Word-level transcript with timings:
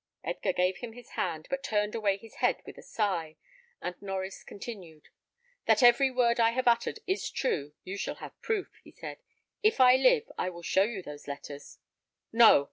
Edgar 0.23 0.51
gave 0.53 0.77
him 0.77 0.93
his 0.93 1.09
hand, 1.09 1.45
but 1.51 1.61
turned 1.61 1.93
away 1.93 2.17
his 2.17 2.37
head 2.37 2.63
with 2.65 2.75
a 2.79 2.81
sigh, 2.81 3.35
and 3.83 3.93
Norries 4.01 4.43
continued. 4.43 5.09
"That 5.67 5.83
every 5.83 6.09
word 6.09 6.39
I 6.39 6.49
have 6.53 6.67
uttered 6.67 7.01
is 7.05 7.29
true, 7.29 7.73
you 7.83 7.97
shall 7.97 8.15
have 8.15 8.41
proof," 8.41 8.71
he 8.83 8.89
said. 8.89 9.21
"If 9.61 9.79
I 9.79 9.97
live, 9.97 10.31
I 10.39 10.49
will 10.49 10.63
show 10.63 10.85
you 10.85 11.03
those 11.03 11.27
letters." 11.27 11.77
"No!" 12.33 12.59